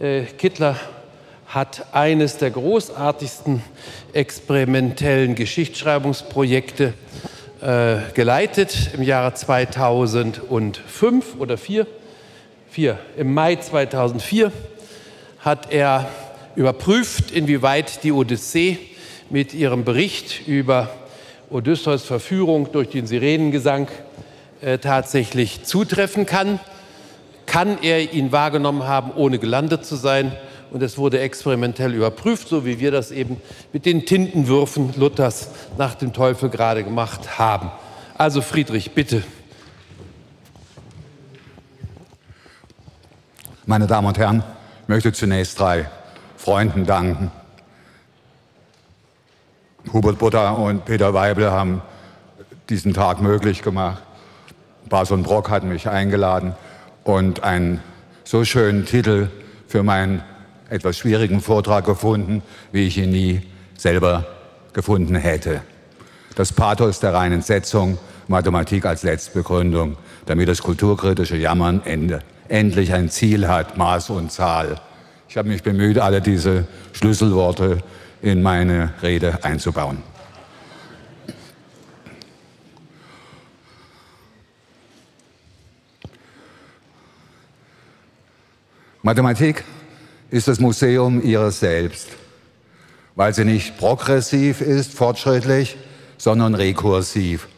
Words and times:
Äh, 0.00 0.22
Kittler 0.22 0.76
hat 1.46 1.84
eines 1.92 2.38
der 2.38 2.50
großartigsten 2.50 3.62
experimentellen 4.14 5.34
Geschichtsschreibungsprojekte 5.34 6.94
äh, 7.60 7.96
geleitet 8.14 8.90
im 8.94 9.02
Jahre 9.02 9.34
2005 9.34 11.36
oder 11.38 11.58
4. 11.58 11.86
4. 12.70 12.98
Im 13.18 13.34
Mai 13.34 13.56
2004 13.56 14.50
hat 15.40 15.70
er 15.70 16.08
überprüft, 16.56 17.30
inwieweit 17.30 18.02
die 18.02 18.12
Odyssee 18.12 18.78
mit 19.28 19.52
ihrem 19.52 19.84
Bericht 19.84 20.48
über 20.48 20.88
Odysseus 21.50 22.04
Verführung 22.04 22.72
durch 22.72 22.88
den 22.88 23.06
Sirenengesang 23.06 23.88
äh, 24.62 24.78
tatsächlich 24.78 25.64
zutreffen 25.64 26.24
kann. 26.24 26.60
Kann 27.52 27.82
er 27.82 28.14
ihn 28.14 28.32
wahrgenommen 28.32 28.84
haben, 28.84 29.12
ohne 29.14 29.38
gelandet 29.38 29.84
zu 29.84 29.96
sein? 29.96 30.32
Und 30.70 30.82
es 30.82 30.96
wurde 30.96 31.20
experimentell 31.20 31.92
überprüft, 31.92 32.48
so 32.48 32.64
wie 32.64 32.80
wir 32.80 32.90
das 32.90 33.10
eben 33.10 33.42
mit 33.74 33.84
den 33.84 34.06
Tintenwürfen 34.06 34.94
Luthers 34.96 35.50
nach 35.76 35.94
dem 35.94 36.14
Teufel 36.14 36.48
gerade 36.48 36.82
gemacht 36.82 37.38
haben. 37.38 37.70
Also 38.16 38.40
Friedrich, 38.40 38.92
bitte. 38.92 39.22
Meine 43.66 43.86
Damen 43.86 44.06
und 44.06 44.16
Herren, 44.16 44.42
ich 44.84 44.88
möchte 44.88 45.12
zunächst 45.12 45.60
drei 45.60 45.90
Freunden 46.38 46.86
danken. 46.86 47.30
Hubert 49.92 50.18
Butter 50.18 50.56
und 50.56 50.86
Peter 50.86 51.12
Weibel 51.12 51.50
haben 51.50 51.82
diesen 52.70 52.94
Tag 52.94 53.20
möglich 53.20 53.60
gemacht. 53.60 54.02
Bas 54.88 55.10
und 55.10 55.24
Brock 55.24 55.50
hatten 55.50 55.68
mich 55.68 55.86
eingeladen 55.90 56.54
und 57.04 57.42
einen 57.42 57.80
so 58.24 58.44
schönen 58.44 58.84
Titel 58.84 59.28
für 59.66 59.82
meinen 59.82 60.22
etwas 60.68 60.96
schwierigen 60.96 61.40
Vortrag 61.40 61.84
gefunden, 61.84 62.42
wie 62.72 62.86
ich 62.86 62.96
ihn 62.98 63.10
nie 63.10 63.42
selber 63.76 64.26
gefunden 64.72 65.16
hätte. 65.16 65.60
Das 66.34 66.52
Pathos 66.52 67.00
der 67.00 67.12
reinen 67.12 67.42
Setzung, 67.42 67.98
Mathematik 68.28 68.86
als 68.86 69.02
Letztbegründung, 69.02 69.96
damit 70.26 70.48
das 70.48 70.62
kulturkritische 70.62 71.36
Jammern 71.36 71.82
Ende, 71.84 72.20
endlich 72.48 72.92
ein 72.94 73.10
Ziel 73.10 73.48
hat, 73.48 73.76
Maß 73.76 74.10
und 74.10 74.32
Zahl. 74.32 74.80
Ich 75.28 75.36
habe 75.36 75.48
mich 75.48 75.62
bemüht, 75.62 75.98
alle 75.98 76.20
diese 76.20 76.66
Schlüsselworte 76.92 77.78
in 78.22 78.42
meine 78.42 78.94
Rede 79.02 79.38
einzubauen. 79.42 79.98
Mathematik 89.04 89.64
ist 90.30 90.46
das 90.46 90.60
Museum 90.60 91.20
ihres 91.20 91.58
Selbst, 91.58 92.10
weil 93.16 93.34
sie 93.34 93.44
nicht 93.44 93.76
progressiv 93.76 94.60
ist, 94.60 94.94
fortschrittlich, 94.94 95.76
sondern 96.18 96.54
rekursiv. 96.54 97.48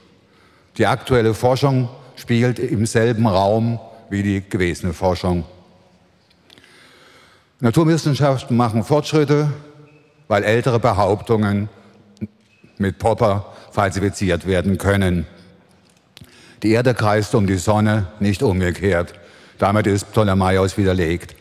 Die 0.78 0.87
aktuelle 0.87 1.34
Forschung 1.34 1.91
spielt 2.17 2.59
im 2.59 2.87
selben 2.87 3.27
Raum 3.27 3.78
wie 4.09 4.22
die 4.22 4.42
gewesene 4.48 4.95
Forschung. 4.95 5.45
Naturwissenschaften 7.61 8.56
machen 8.56 8.83
Fortschritte, 8.83 9.53
weil 10.28 10.45
ältere 10.45 10.81
Behauptungen 10.81 11.69
mit 12.78 12.98
Popper 12.98 13.53
falsifiziert 13.70 14.47
werden 14.47 14.78
können. 14.78 15.27
Die 16.62 16.70
Erde 16.70 16.95
kreist 16.95 17.34
um 17.34 17.47
die 17.47 17.59
Sonne, 17.59 18.06
nicht 18.19 18.42
umgekehrt. 18.42 19.12
Damit 19.65 19.87
ist 19.87 20.12
Ptolemaios 20.12 20.77
widerlegt. 20.77 21.34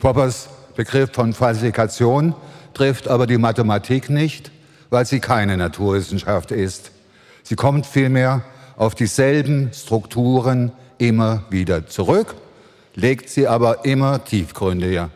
Poppers 0.00 0.48
Begriff 0.74 1.12
von 1.12 1.32
Falsifikation 1.32 2.34
trifft 2.74 3.06
aber 3.06 3.28
die 3.28 3.38
Mathematik 3.38 4.10
nicht, 4.10 4.50
weil 4.88 5.06
sie 5.06 5.20
keine 5.20 5.56
Naturwissenschaft 5.56 6.50
ist. 6.50 6.90
Sie 7.44 7.54
kommt 7.54 7.86
vielmehr 7.86 8.42
auf 8.76 8.96
dieselben 8.96 9.70
Strukturen 9.72 10.72
immer 10.98 11.44
wieder 11.48 11.86
zurück, 11.86 12.34
legt 12.96 13.30
sie 13.30 13.46
aber 13.46 13.84
immer 13.84 14.24
tiefgründiger. 14.24 15.10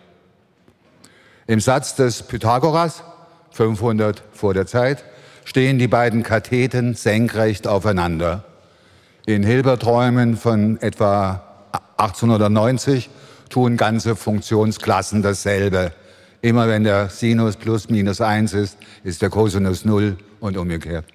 Im 1.48 1.58
Satz 1.58 1.96
des 1.96 2.22
Pythagoras, 2.22 3.02
500 3.50 4.22
vor 4.32 4.54
der 4.54 4.68
Zeit, 4.68 5.02
stehen 5.44 5.80
die 5.80 5.88
beiden 5.88 6.22
Katheten 6.22 6.94
senkrecht 6.94 7.66
aufeinander. 7.66 8.44
In 9.26 9.42
Hilberträumen 9.42 10.36
von 10.36 10.80
etwa 10.80 11.50
1890 11.96 13.10
tun 13.48 13.76
ganze 13.76 14.16
Funktionsklassen 14.16 15.22
dasselbe. 15.22 15.92
Immer 16.40 16.68
wenn 16.68 16.84
der 16.84 17.08
Sinus 17.08 17.56
plus 17.56 17.88
minus 17.88 18.20
1 18.20 18.52
ist, 18.52 18.78
ist 19.02 19.22
der 19.22 19.30
Cosinus 19.30 19.84
0 19.84 20.16
und 20.40 20.56
umgekehrt. 20.56 21.06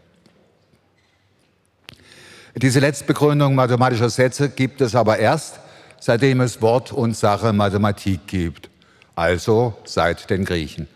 Diese 2.55 2.79
Letztbegründung 2.79 3.55
mathematischer 3.55 4.09
Sätze 4.09 4.49
gibt 4.49 4.81
es 4.81 4.95
aber 4.95 5.19
erst, 5.19 5.59
seitdem 5.99 6.41
es 6.41 6.61
Wort 6.61 6.91
und 6.91 7.15
Sache 7.15 7.53
Mathematik 7.53 8.27
gibt 8.27 8.69
also 9.19 9.73
seit 9.83 10.29
den 10.29 10.45
Griechen. 10.45 10.87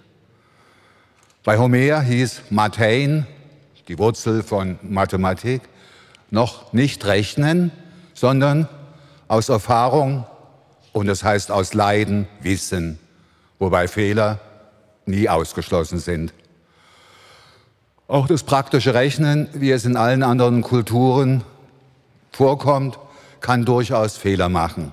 Bei 1.43 1.57
Homer 1.57 2.01
hieß 2.01 2.43
Mathein, 2.51 3.27
die 3.89 3.99
Wurzel 3.99 4.43
von 4.43 4.79
Mathematik, 4.81 5.61
noch 6.31 6.71
nicht 6.71 7.05
rechnen, 7.05 7.71
sondern 8.13 8.69
aus 9.33 9.49
Erfahrung 9.49 10.25
und 10.91 11.07
das 11.07 11.23
heißt 11.23 11.49
aus 11.49 11.73
Leiden 11.73 12.27
wissen, 12.41 12.99
wobei 13.57 13.87
Fehler 13.87 14.39
nie 15.07 15.27
ausgeschlossen 15.27 15.97
sind. 15.97 16.33
Auch 18.07 18.27
das 18.27 18.43
praktische 18.43 18.93
Rechnen, 18.93 19.49
wie 19.53 19.71
es 19.71 19.85
in 19.85 19.97
allen 19.97 20.21
anderen 20.21 20.61
Kulturen 20.61 21.43
vorkommt, 22.31 22.99
kann 23.41 23.65
durchaus 23.65 24.17
Fehler 24.17 24.49
machen. 24.49 24.91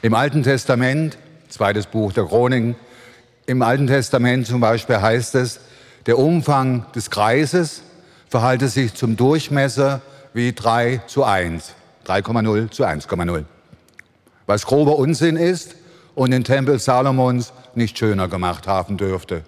Im 0.00 0.14
Alten 0.14 0.44
Testament 0.44 1.18
zweites 1.48 1.86
Buch 1.86 2.12
der 2.12 2.24
Chroniken. 2.24 2.76
Im 3.46 3.62
Alten 3.62 3.88
Testament 3.88 4.46
zum 4.46 4.60
Beispiel 4.60 5.00
heißt 5.00 5.34
es, 5.34 5.58
der 6.06 6.18
Umfang 6.18 6.86
des 6.94 7.10
Kreises 7.10 7.82
verhalte 8.28 8.68
sich 8.68 8.94
zum 8.94 9.16
Durchmesser 9.16 10.02
wie 10.34 10.52
3 10.52 11.02
zu 11.08 11.24
1, 11.24 11.74
3,0 12.08 12.70
zu 12.70 12.84
1,0. 12.84 13.44
Was 14.46 14.66
grober 14.66 14.96
Unsinn 14.96 15.36
ist 15.36 15.74
und 16.14 16.30
den 16.30 16.42
Tempel 16.42 16.78
Salomons 16.78 17.52
nicht 17.74 17.98
schöner 17.98 18.28
gemacht 18.28 18.66
haben 18.66 18.96
dürfte. 18.96 19.42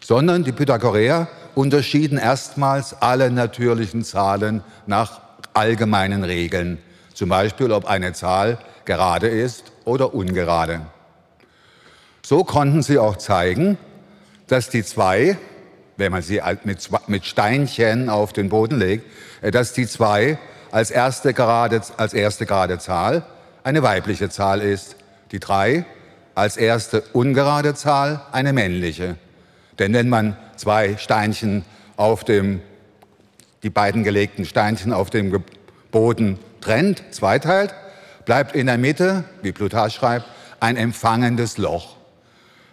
sondern 0.00 0.44
die 0.44 0.52
Pythagoreer 0.52 1.26
unterschieden 1.56 2.18
erstmals 2.18 2.94
alle 3.02 3.30
natürlichen 3.30 4.04
Zahlen 4.04 4.62
nach 4.86 5.20
allgemeinen 5.54 6.22
Regeln, 6.22 6.78
zum 7.14 7.30
Beispiel 7.30 7.72
ob 7.72 7.86
eine 7.86 8.12
Zahl 8.12 8.58
gerade 8.84 9.26
ist 9.26 9.72
oder 9.84 10.14
ungerade. 10.14 10.82
So 12.22 12.44
konnten 12.44 12.82
sie 12.82 12.98
auch 12.98 13.16
zeigen, 13.16 13.78
dass 14.46 14.68
die 14.68 14.84
zwei, 14.84 15.38
wenn 15.96 16.12
man 16.12 16.22
sie 16.22 16.40
mit 17.06 17.24
Steinchen 17.24 18.10
auf 18.10 18.32
den 18.32 18.48
Boden 18.48 18.78
legt, 18.78 19.06
äh, 19.42 19.50
dass 19.50 19.72
die 19.72 19.86
zwei 19.86 20.38
als 20.70 20.90
erste 20.90 21.32
gerade, 21.32 21.80
als 21.96 22.12
erste 22.12 22.44
gerade 22.44 22.78
Zahl 22.78 23.24
eine 23.64 23.82
weibliche 23.82 24.28
Zahl 24.28 24.60
ist, 24.60 24.96
die 25.32 25.40
drei 25.40 25.86
als 26.36 26.56
erste 26.56 27.02
ungerade 27.12 27.74
Zahl 27.74 28.20
eine 28.30 28.52
männliche. 28.52 29.16
Denn 29.80 29.92
wenn 29.94 30.08
man 30.08 30.36
zwei 30.56 30.96
Steinchen 30.98 31.64
auf 31.96 32.24
dem, 32.24 32.60
die 33.62 33.70
beiden 33.70 34.04
gelegten 34.04 34.44
Steinchen 34.44 34.92
auf 34.92 35.10
dem 35.10 35.42
Boden 35.90 36.38
trennt, 36.60 37.02
zweiteilt, 37.10 37.74
bleibt 38.26 38.54
in 38.54 38.66
der 38.66 38.76
Mitte, 38.76 39.24
wie 39.42 39.52
Plutarch 39.52 39.94
schreibt, 39.94 40.26
ein 40.60 40.76
empfangendes 40.76 41.56
Loch. 41.56 41.96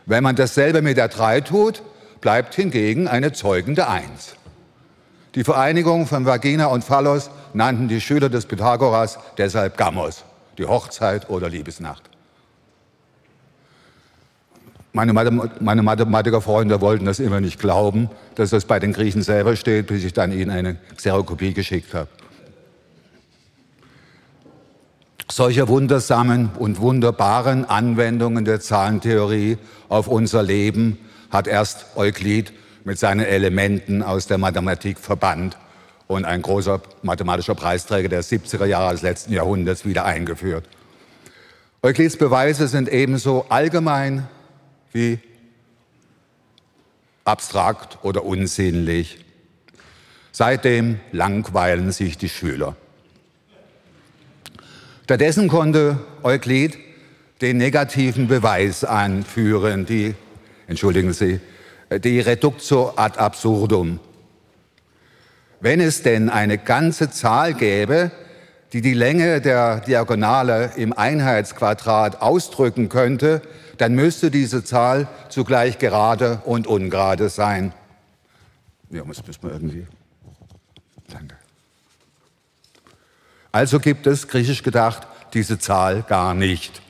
Wenn 0.05 0.23
man 0.23 0.35
dasselbe 0.35 0.81
mit 0.81 0.97
der 0.97 1.07
3 1.07 1.41
tut, 1.41 1.83
bleibt 2.19 2.53
hingegen 2.55 3.07
eine 3.07 3.31
zeugende 3.31 3.87
1. 3.87 4.35
Die 5.35 5.45
Vereinigung 5.45 6.05
von 6.05 6.25
Vagina 6.25 6.65
und 6.65 6.83
Phallus 6.83 7.29
nannten 7.53 7.87
die 7.87 8.01
Schüler 8.01 8.27
des 8.27 8.45
Pythagoras 8.45 9.19
deshalb 9.37 9.77
Gamos, 9.77 10.25
die 10.57 10.65
Hochzeit 10.65 11.29
oder 11.29 11.49
Liebesnacht. 11.49 12.12
Meine, 14.95 15.11
meine 15.11 15.81
Mathematikerfreunde 15.81 16.79
wollten 16.79 17.05
das 17.05 17.19
immer 17.19 17.41
nicht 17.41 17.59
glauben, 17.59 18.11
dass 18.35 18.51
das 18.51 18.65
bei 18.65 18.79
den 18.79 18.93
Griechen 18.93 19.23
selber 19.23 19.55
steht, 19.55 19.87
bis 19.87 20.03
ich 20.03 20.13
dann 20.13 20.31
ihnen 20.31 20.51
eine 20.51 20.77
Xerokopie 20.95 21.53
geschickt 21.53 21.95
habe. 21.95 22.07
Solche 25.31 25.67
wundersamen 25.67 26.51
und 26.59 26.79
wunderbaren 26.79 27.65
Anwendungen 27.65 28.45
der 28.45 28.59
Zahlentheorie 28.59 29.57
auf 29.89 30.07
unser 30.07 30.43
Leben 30.43 30.99
hat 31.31 31.47
erst 31.47 31.87
Euklid 31.95 32.53
mit 32.83 32.99
seinen 32.99 33.25
Elementen 33.25 34.03
aus 34.03 34.27
der 34.27 34.37
Mathematik 34.37 34.99
verbannt 34.99 35.57
und 36.05 36.25
ein 36.25 36.43
großer 36.43 36.81
mathematischer 37.01 37.55
Preisträger 37.55 38.09
der 38.09 38.23
70er 38.23 38.65
Jahre 38.65 38.91
des 38.91 39.01
letzten 39.01 39.33
Jahrhunderts 39.33 39.85
wieder 39.85 40.05
eingeführt. 40.05 40.65
Euklids 41.81 42.15
Beweise 42.15 42.67
sind 42.67 42.87
ebenso 42.89 43.47
allgemein 43.49 44.27
wie 44.93 45.19
abstrakt 47.25 47.99
oder 48.03 48.25
unsinnlich. 48.25 49.23
Seitdem 50.31 50.99
langweilen 51.11 51.91
sich 51.91 52.17
die 52.17 52.29
Schüler. 52.29 52.75
Stattdessen 55.03 55.47
konnte 55.47 55.99
Euklid 56.23 56.77
den 57.41 57.57
negativen 57.57 58.27
Beweis 58.27 58.83
anführen, 58.83 59.85
die, 59.85 60.15
entschuldigen 60.67 61.13
Sie, 61.13 61.39
die 62.03 62.19
Reductio 62.19 62.93
ad 62.95 63.19
absurdum. 63.19 63.99
Wenn 65.59 65.79
es 65.79 66.03
denn 66.03 66.29
eine 66.29 66.57
ganze 66.57 67.11
Zahl 67.11 67.53
gäbe, 67.53 68.11
die 68.71 68.81
die 68.81 68.93
Länge 68.93 69.39
der 69.39 69.81
Diagonale 69.81 70.71
im 70.77 70.93
Einheitsquadrat 70.93 72.21
ausdrücken 72.21 72.89
könnte, 72.89 73.41
dann 73.77 73.93
müsste 73.93 74.31
diese 74.31 74.63
Zahl 74.63 75.07
zugleich 75.29 75.79
gerade 75.79 76.41
und 76.45 76.67
ungerade 76.67 77.29
sein. 77.29 77.73
Ja, 78.89 79.03
muss, 79.03 79.25
muss 79.25 79.41
man 79.41 79.51
irgendwie. 79.53 79.87
Danke. 81.09 81.35
Also 83.51 83.79
gibt 83.79 84.07
es, 84.07 84.27
griechisch 84.27 84.63
gedacht, 84.63 85.07
diese 85.33 85.59
Zahl 85.59 86.03
gar 86.03 86.33
nicht. 86.33 86.81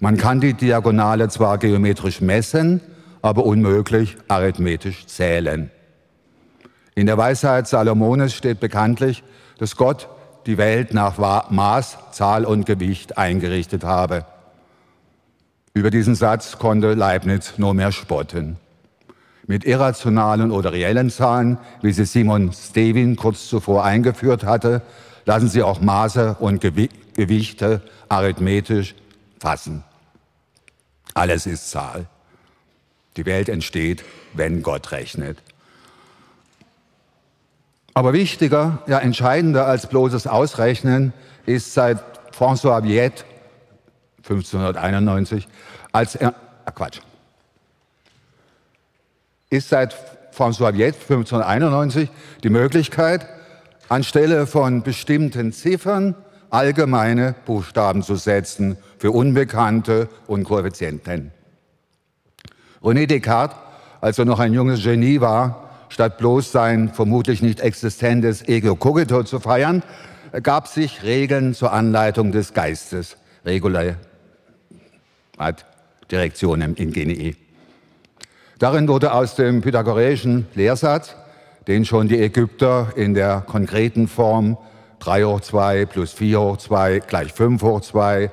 Man 0.00 0.16
kann 0.16 0.40
die 0.40 0.54
Diagonale 0.54 1.28
zwar 1.28 1.58
geometrisch 1.58 2.20
messen, 2.20 2.80
aber 3.22 3.44
unmöglich 3.44 4.16
arithmetisch 4.28 5.06
zählen. 5.06 5.70
In 6.94 7.06
der 7.06 7.18
Weisheit 7.18 7.66
Salomones 7.66 8.34
steht 8.34 8.60
bekanntlich, 8.60 9.22
dass 9.58 9.76
Gott 9.76 10.08
die 10.46 10.58
Welt 10.58 10.94
nach 10.94 11.18
Maß, 11.50 11.98
Zahl 12.12 12.44
und 12.44 12.66
Gewicht 12.66 13.18
eingerichtet 13.18 13.84
habe. 13.84 14.24
Über 15.76 15.90
diesen 15.90 16.14
Satz 16.14 16.56
konnte 16.56 16.94
Leibniz 16.94 17.58
nur 17.58 17.74
mehr 17.74 17.92
spotten. 17.92 18.56
Mit 19.46 19.66
irrationalen 19.66 20.50
oder 20.50 20.72
reellen 20.72 21.10
Zahlen, 21.10 21.58
wie 21.82 21.92
sie 21.92 22.06
Simon 22.06 22.50
Stevin 22.54 23.14
kurz 23.14 23.46
zuvor 23.46 23.84
eingeführt 23.84 24.42
hatte, 24.42 24.80
lassen 25.26 25.50
sie 25.50 25.62
auch 25.62 25.82
Maße 25.82 26.36
und 26.40 26.62
Gewichte 26.62 27.82
arithmetisch 28.08 28.94
fassen. 29.38 29.84
Alles 31.12 31.44
ist 31.44 31.70
Zahl. 31.70 32.06
Die 33.18 33.26
Welt 33.26 33.50
entsteht, 33.50 34.02
wenn 34.32 34.62
Gott 34.62 34.92
rechnet. 34.92 35.42
Aber 37.92 38.14
wichtiger, 38.14 38.78
ja 38.86 38.98
entscheidender 38.98 39.66
als 39.66 39.88
bloßes 39.88 40.26
Ausrechnen 40.26 41.12
ist 41.44 41.74
seit 41.74 41.98
François 42.34 42.82
Viette 42.82 43.24
1591 44.28 45.48
als 45.92 46.16
er, 46.16 46.34
ah, 46.64 46.70
Quatsch, 46.70 47.00
ist 49.50 49.68
seit 49.68 49.94
François 50.36 50.74
Viette 50.74 50.98
1591 50.98 52.10
die 52.42 52.50
Möglichkeit, 52.50 53.26
anstelle 53.88 54.46
von 54.46 54.82
bestimmten 54.82 55.52
Ziffern 55.52 56.14
allgemeine 56.50 57.34
Buchstaben 57.46 58.02
zu 58.02 58.16
setzen 58.16 58.76
für 58.98 59.12
Unbekannte 59.12 60.08
und 60.26 60.44
Koeffizienten. 60.44 61.32
René 62.82 63.06
Descartes, 63.06 63.56
als 64.00 64.18
er 64.18 64.24
noch 64.24 64.38
ein 64.38 64.52
junges 64.52 64.82
Genie 64.82 65.20
war, 65.20 65.70
statt 65.88 66.18
bloß 66.18 66.52
sein 66.52 66.92
vermutlich 66.92 67.42
nicht 67.42 67.60
existentes 67.60 68.46
Ego 68.46 68.76
cogito 68.76 69.22
zu 69.22 69.40
feiern, 69.40 69.82
gab 70.42 70.68
sich 70.68 71.02
Regeln 71.02 71.54
zur 71.54 71.72
Anleitung 71.72 72.32
des 72.32 72.52
Geistes, 72.52 73.16
Regula 73.44 73.96
ad 75.36 75.64
Direktionem 76.10 76.74
in 76.76 76.92
Genii. 76.92 77.36
Darin 78.58 78.88
wurde 78.88 79.12
aus 79.12 79.34
dem 79.34 79.60
pythagoreischen 79.60 80.46
Lehrsatz, 80.54 81.14
den 81.66 81.84
schon 81.84 82.08
die 82.08 82.20
Ägypter 82.20 82.92
in 82.96 83.14
der 83.14 83.42
konkreten 83.46 84.08
Form 84.08 84.56
3 85.00 85.24
hoch 85.24 85.40
2 85.40 85.86
plus 85.86 86.12
4 86.12 86.40
hoch 86.40 86.56
2 86.56 87.00
gleich 87.00 87.32
5 87.32 87.62
hoch 87.62 87.80
2, 87.80 88.24
äh, 88.24 88.30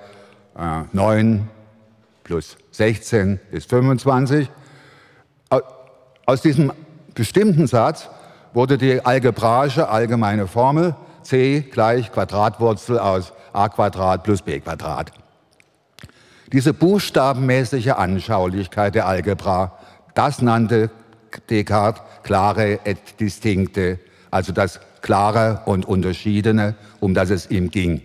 9 0.92 1.50
plus 2.24 2.58
16 2.72 3.40
ist 3.52 3.70
25. 3.70 4.50
Aus 6.26 6.42
diesem 6.42 6.72
bestimmten 7.14 7.68
Satz 7.68 8.10
wurde 8.54 8.78
die 8.78 9.06
algebraische 9.06 9.90
allgemeine 9.90 10.48
Formel 10.48 10.96
c 11.24 11.62
gleich 11.62 12.12
Quadratwurzel 12.12 12.98
aus 12.98 13.34
a 13.52 13.68
Quadrat 13.68 14.24
plus 14.24 14.42
b 14.42 14.60
Quadrat. 14.60 15.12
Diese 16.54 16.72
buchstabenmäßige 16.72 17.94
Anschaulichkeit 17.94 18.94
der 18.94 19.08
Algebra, 19.08 19.80
das 20.14 20.40
nannte 20.40 20.92
Descartes 21.50 22.04
klare 22.22 22.80
et 22.86 23.20
distinkte, 23.20 24.00
also 24.30 24.54
das 24.54 24.80
klare 25.02 25.62
und 25.66 25.84
unterschiedene, 25.86 26.76
um 27.00 27.16
das 27.16 27.32
es 27.32 27.50
ihm 27.50 27.72
ging. 27.72 28.04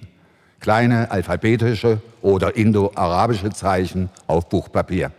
Kleine 0.61 1.11
alphabetische 1.11 2.00
oder 2.23 2.57
indo-arabische 2.57 3.50
Zeichen 3.50 4.09
auf 4.26 4.49
Buchpapier. 4.49 5.12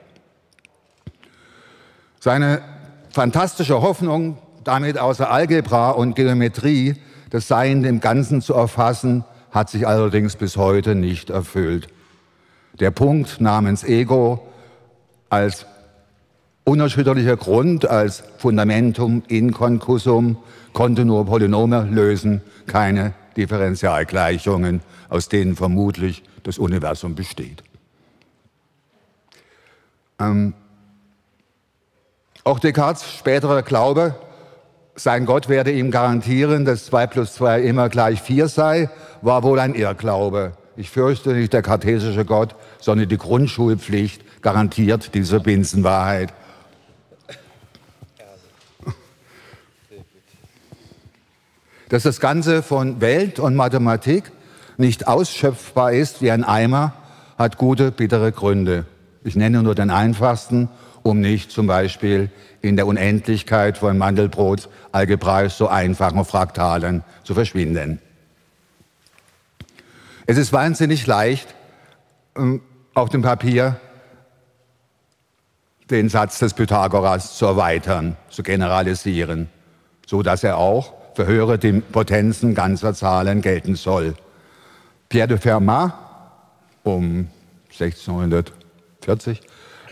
Seine 2.20 2.64
fantastische 3.12 3.80
Hoffnung, 3.80 4.40
damit 4.64 4.98
außer 4.98 5.30
Algebra 5.30 5.92
und 5.92 6.16
Geometrie 6.16 6.96
das 7.30 7.48
Sein 7.48 7.84
im 7.84 8.00
Ganzen 8.00 8.42
zu 8.42 8.56
erfassen, 8.56 9.24
hat 9.52 9.70
sich 9.70 9.88
allerdings 9.88 10.36
bis 10.36 10.58
heute 10.58 10.96
nicht 10.96 11.30
erfüllt. 11.30 11.90
Der 12.80 12.92
Punkt 12.92 13.42
namens 13.42 13.84
Ego 13.84 14.48
als 15.30 15.66
unerschütterlicher 16.64 17.36
Grund, 17.36 17.88
als 17.88 18.24
Fundamentum 18.38 19.24
inconcussum, 19.28 20.38
konnte 20.74 21.04
nur 21.04 21.26
Polynome 21.26 21.88
lösen, 21.92 22.42
keine 22.68 23.14
Differentialgleichungen, 23.36 24.82
aus 25.10 25.30
denen 25.30 25.56
vermutlich 25.56 26.24
das 26.44 26.58
Universum 26.58 27.16
besteht. 27.16 27.64
Ähm, 30.20 30.54
auch 32.44 32.60
Descartes 32.60 33.12
späterer 33.12 33.62
Glaube, 33.62 34.16
sein 34.96 35.26
Gott 35.26 35.50
werde 35.50 35.72
ihm 35.72 35.92
garantieren, 35.92 36.66
dass 36.66 36.86
2 36.86 37.08
plus 37.08 37.34
2 37.36 37.62
immer 37.62 37.90
gleich 37.90 38.22
4 38.22 38.48
sei, 38.48 38.90
war 39.22 39.44
wohl 39.44 39.60
ein 39.60 39.76
Irrglaube. 39.76 40.54
Ich 40.80 40.92
fürchte 40.92 41.34
nicht 41.34 41.52
der 41.52 41.62
kartesische 41.62 42.24
Gott, 42.24 42.56
sondern 42.80 43.10
die 43.10 43.18
Grundschulpflicht 43.18 44.42
garantiert 44.42 45.14
diese 45.14 45.42
Binsenwahrheit. 45.42 46.32
Dass 51.90 52.04
das 52.04 52.22
Ganze 52.22 52.64
von 52.64 53.02
Welt 53.02 53.40
und 53.40 53.58
Mathematik 53.58 54.32
nicht 54.78 55.06
ausschöpfbar 55.06 55.92
ist 55.92 56.22
wie 56.22 56.32
ein 56.32 56.46
Eimer, 56.46 56.94
hat 57.38 57.58
gute, 57.58 57.92
bittere 57.92 58.32
Gründe. 58.32 58.86
Ich 59.26 59.36
nenne 59.36 59.62
nur 59.62 59.76
den 59.76 59.90
einfachsten, 59.90 60.70
um 61.04 61.20
nicht 61.20 61.52
zum 61.52 61.68
Beispiel 61.68 62.32
in 62.62 62.78
der 62.78 62.88
Unendlichkeit 62.88 63.78
von 63.78 63.98
Mandelbrots 63.98 64.70
algebraisch 64.94 65.56
so 65.56 65.68
einfachen 65.68 66.24
Fraktalen 66.24 67.04
zu 67.26 67.34
verschwinden. 67.34 68.00
Es 70.30 70.38
ist 70.38 70.54
wahnsinnig 70.54 71.08
leicht, 71.08 71.56
ähm, 72.38 72.62
auf 72.94 73.10
dem 73.10 73.24
Papier 73.24 73.78
den 75.90 76.08
Satz 76.08 76.38
des 76.38 76.54
Pythagoras 76.54 77.36
zu 77.36 77.48
erweitern, 77.48 78.16
zu 78.30 78.44
generalisieren, 78.44 79.50
so 80.06 80.22
dass 80.22 80.44
er 80.44 80.60
auch 80.60 80.94
für 81.16 81.26
höhere 81.26 81.58
Potenzen 81.58 82.54
ganzer 82.54 82.94
Zahlen 82.94 83.42
gelten 83.42 83.74
soll. 83.74 84.14
Pierre 85.10 85.30
de 85.30 85.40
Fermat 85.40 85.96
um 86.84 87.30
1640 87.72 89.42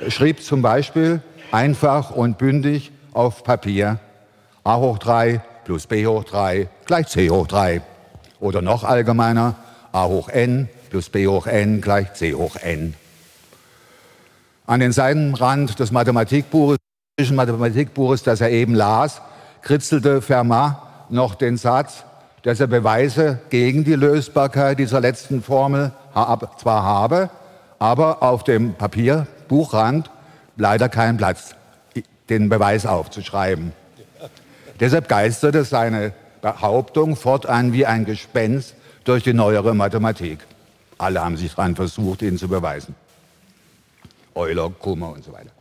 schrieb 0.09 0.43
zum 0.43 0.61
Beispiel 0.61 1.23
einfach 1.51 2.11
und 2.11 2.37
bündig 2.37 2.91
auf 3.11 3.43
Papier 3.43 3.97
a 4.63 4.77
hoch 4.77 4.99
3 4.99 5.41
plus 5.65 5.87
b 5.87 6.05
hoch 6.05 6.25
3 6.25 6.69
gleich 6.85 7.07
c 7.07 7.27
hoch 7.31 7.47
3. 7.47 7.81
Oder 8.39 8.61
noch 8.61 8.83
allgemeiner 8.83 9.55
a 9.97 10.07
hoch 10.07 10.29
n 10.29 10.69
plus 10.89 11.09
b 11.09 11.27
hoch 11.27 11.47
n 11.47 11.81
gleich 11.81 12.13
c 12.13 12.33
hoch 12.33 12.55
n. 12.61 12.93
An 14.67 14.79
den 14.79 14.91
Seitenrand 14.91 15.79
des 15.79 15.91
Mathematikbuches, 15.91 16.77
Mathematikbuches, 17.31 18.21
das 18.23 18.41
er 18.41 18.51
eben 18.51 18.75
las, 18.75 19.21
kritzelte 19.61 20.21
Fermat 20.21 20.77
noch 21.09 21.35
den 21.35 21.57
Satz, 21.57 22.03
dass 22.43 22.59
er 22.59 22.67
Beweise 22.67 23.39
gegen 23.49 23.83
die 23.83 23.95
Lösbarkeit 23.95 24.77
dieser 24.77 25.01
letzten 25.01 25.41
Formel 25.41 25.91
zwar 26.13 26.83
habe, 26.83 27.29
aber 27.79 28.21
auf 28.21 28.43
dem 28.43 28.75
Papierbuchrand 28.75 30.11
leider 30.57 30.89
keinen 30.89 31.17
Platz, 31.17 31.55
den 32.29 32.49
Beweis 32.49 32.85
aufzuschreiben. 32.85 33.71
Deshalb 34.79 35.07
geisterte 35.07 35.63
seine 35.63 36.13
Behauptung 36.41 37.15
fortan 37.15 37.73
wie 37.73 37.85
ein 37.85 38.05
Gespenst 38.05 38.75
durch 39.07 39.23
die 39.23 39.33
neuere 39.33 39.73
Mathematik. 39.73 40.39
Alle 40.97 41.23
haben 41.23 41.37
sich 41.37 41.55
daran 41.55 41.75
versucht, 41.75 42.21
ihn 42.21 42.37
zu 42.37 42.47
beweisen. 42.47 42.95
Euler, 44.35 44.69
Kummer 44.69 45.13
und 45.13 45.23
so 45.23 45.31
weiter. 45.31 45.51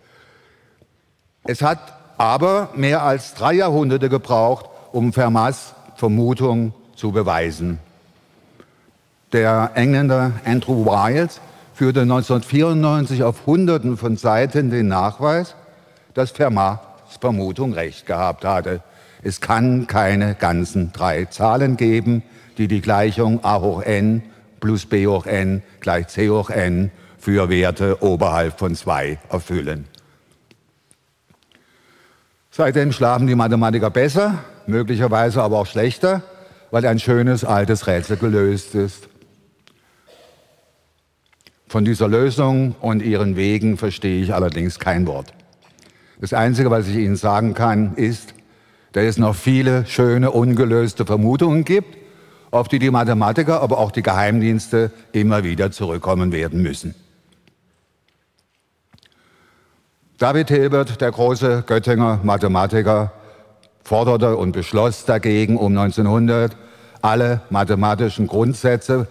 Es 1.44 1.62
hat 1.62 1.78
aber 2.18 2.70
mehr 2.74 3.02
als 3.02 3.34
drei 3.34 3.54
Jahrhunderte 3.54 4.08
gebraucht, 4.08 4.66
um 4.92 5.12
Fermats 5.12 5.74
Vermutung 5.94 6.74
zu 6.96 7.12
beweisen. 7.12 7.78
Der 9.32 9.70
Engländer 9.74 10.32
Andrew 10.44 10.84
Wiles 10.84 11.40
führte 11.74 12.00
1994 12.00 13.22
auf 13.22 13.46
Hunderten 13.46 13.96
von 13.96 14.16
Seiten 14.16 14.70
den 14.70 14.88
Nachweis, 14.88 15.54
dass 16.14 16.30
Fermats 16.32 16.82
Vermutung 17.20 17.74
recht 17.74 18.06
gehabt 18.06 18.44
hatte. 18.44 18.80
Es 19.22 19.40
kann 19.40 19.86
keine 19.86 20.34
ganzen 20.34 20.92
drei 20.92 21.26
Zahlen 21.26 21.76
geben, 21.76 22.22
die 22.58 22.68
die 22.68 22.80
Gleichung 22.80 23.44
a 23.44 23.60
hoch 23.60 23.82
n 23.82 24.22
plus 24.60 24.86
b 24.86 25.06
hoch 25.06 25.26
n 25.26 25.62
gleich 25.80 26.08
c 26.08 26.28
hoch 26.30 26.50
n 26.50 26.90
für 27.18 27.48
Werte 27.48 28.02
oberhalb 28.02 28.58
von 28.58 28.75
2 28.75 29.18
erfüllen. 29.30 29.86
Seitdem 32.50 32.92
schlafen 32.92 33.26
die 33.26 33.34
Mathematiker 33.34 33.90
besser, 33.90 34.44
möglicherweise 34.66 35.42
aber 35.42 35.58
auch 35.58 35.66
schlechter, 35.66 36.22
weil 36.70 36.86
ein 36.86 36.98
schönes 36.98 37.44
altes 37.44 37.86
Rätsel 37.86 38.16
gelöst 38.16 38.75
ist. 38.75 39.08
Von 41.68 41.84
dieser 41.84 42.08
Lösung 42.08 42.76
und 42.80 43.02
ihren 43.02 43.36
Wegen 43.36 43.76
verstehe 43.76 44.22
ich 44.22 44.32
allerdings 44.32 44.78
kein 44.78 45.06
Wort. 45.06 45.34
Das 46.20 46.32
Einzige, 46.32 46.70
was 46.70 46.88
ich 46.88 46.96
Ihnen 46.96 47.16
sagen 47.16 47.52
kann, 47.52 47.94
ist, 47.96 48.34
dass 48.92 49.04
es 49.04 49.18
noch 49.18 49.34
viele 49.34 49.84
schöne, 49.84 50.30
ungelöste 50.30 51.04
Vermutungen 51.04 51.64
gibt, 51.64 51.98
auf 52.58 52.68
die 52.68 52.78
die 52.78 52.90
Mathematiker, 52.90 53.62
aber 53.62 53.78
auch 53.78 53.90
die 53.90 54.02
Geheimdienste 54.02 54.90
immer 55.12 55.44
wieder 55.44 55.70
zurückkommen 55.70 56.32
werden 56.32 56.62
müssen. 56.62 56.94
David 60.18 60.48
Hilbert, 60.48 61.00
der 61.00 61.12
große 61.12 61.64
Göttinger 61.66 62.20
Mathematiker, 62.22 63.12
forderte 63.84 64.36
und 64.36 64.52
beschloss 64.52 65.04
dagegen 65.04 65.56
um 65.56 65.76
1900, 65.76 66.56
alle 67.02 67.42
mathematischen 67.50 68.26
Grundsätze 68.26 69.06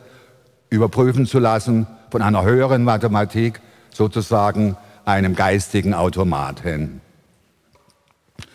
überprüfen 0.69 1.25
zu 1.25 1.39
lassen 1.39 1.87
von 2.09 2.21
einer 2.21 2.43
höheren 2.43 2.83
Mathematik, 2.83 3.61
sozusagen 3.93 4.75
einem 5.05 5.35
geistigen 5.35 5.93
Automaten. 5.93 7.01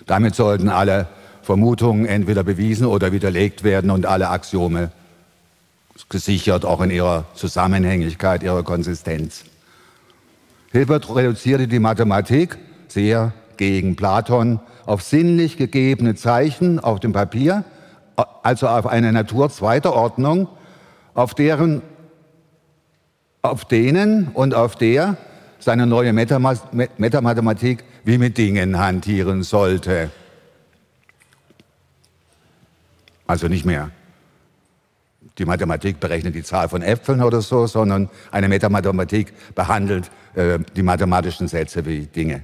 Damit 0.06 0.34
sollten 0.34 0.68
alle 0.68 1.06
Vermutungen 1.42 2.06
entweder 2.06 2.44
bewiesen 2.44 2.86
oder 2.86 3.12
widerlegt 3.12 3.64
werden 3.64 3.90
und 3.90 4.06
alle 4.06 4.28
Axiome 4.28 4.90
gesichert, 6.08 6.64
auch 6.64 6.80
in 6.80 6.90
ihrer 6.90 7.24
Zusammenhängigkeit, 7.34 8.42
ihrer 8.42 8.62
Konsistenz. 8.62 9.44
Hilbert 10.72 11.14
reduzierte 11.14 11.68
die 11.68 11.78
Mathematik 11.78 12.58
sehr 12.88 13.32
gegen 13.56 13.96
Platon 13.96 14.60
auf 14.86 15.02
sinnlich 15.02 15.56
gegebene 15.56 16.14
Zeichen 16.14 16.80
auf 16.80 17.00
dem 17.00 17.12
Papier, 17.12 17.64
also 18.42 18.68
auf 18.68 18.86
eine 18.86 19.12
Natur 19.12 19.50
zweiter 19.50 19.94
Ordnung, 19.94 20.48
auf 21.14 21.34
deren 21.34 21.82
auf 23.42 23.64
denen 23.64 24.28
und 24.34 24.54
auf 24.54 24.76
der 24.76 25.16
seine 25.58 25.86
neue 25.86 26.12
Metamathematik 26.12 27.84
wie 28.04 28.18
mit 28.18 28.38
Dingen 28.38 28.78
hantieren 28.78 29.42
sollte. 29.42 30.10
Also 33.30 33.46
nicht 33.46 33.64
mehr 33.64 33.90
die 35.38 35.44
Mathematik 35.44 36.00
berechnet 36.00 36.34
die 36.34 36.42
Zahl 36.42 36.68
von 36.68 36.82
Äpfeln 36.82 37.22
oder 37.22 37.40
so, 37.40 37.66
sondern 37.66 38.10
eine 38.32 38.48
Metamathematik 38.48 39.54
behandelt 39.54 40.10
äh, 40.34 40.58
die 40.74 40.82
mathematischen 40.82 41.46
Sätze 41.46 41.86
wie 41.86 42.06
Dinge. 42.06 42.42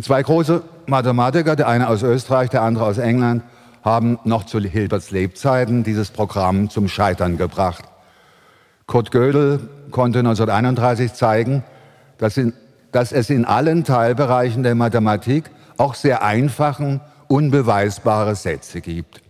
Zwei 0.00 0.22
große 0.22 0.62
Mathematiker, 0.86 1.56
der 1.56 1.68
eine 1.68 1.88
aus 1.88 2.02
Österreich, 2.02 2.50
der 2.50 2.62
andere 2.62 2.84
aus 2.84 2.98
England, 2.98 3.42
haben 3.82 4.18
noch 4.24 4.44
zu 4.44 4.60
Hilberts 4.60 5.10
Lebzeiten 5.10 5.84
dieses 5.84 6.10
Programm 6.10 6.68
zum 6.68 6.86
Scheitern 6.86 7.38
gebracht. 7.38 7.84
Kurt 8.86 9.10
Gödel 9.10 9.60
konnte 9.90 10.20
1931 10.20 11.14
zeigen, 11.14 11.64
dass, 12.18 12.36
in, 12.36 12.52
dass 12.92 13.12
es 13.12 13.30
in 13.30 13.44
allen 13.44 13.84
Teilbereichen 13.84 14.62
der 14.62 14.74
Mathematik 14.74 15.50
auch 15.80 15.94
sehr 15.94 16.22
einfachen, 16.22 17.00
unbeweisbare 17.26 18.36
Sätze 18.36 18.82
gibt. 18.82 19.22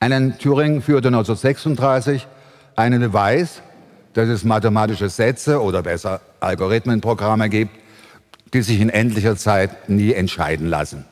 Alan 0.00 0.36
Turing 0.38 0.82
führte 0.82 1.08
1936 1.08 2.26
einen 2.74 3.00
Beweis, 3.00 3.62
dass 4.14 4.28
es 4.28 4.42
mathematische 4.42 5.08
Sätze 5.08 5.62
oder 5.62 5.82
besser 5.82 6.20
Algorithmenprogramme 6.40 7.48
gibt, 7.48 7.70
die 8.52 8.62
sich 8.62 8.80
in 8.80 8.90
endlicher 8.90 9.36
Zeit 9.36 9.88
nie 9.88 10.12
entscheiden 10.12 10.66
lassen. 10.66 11.04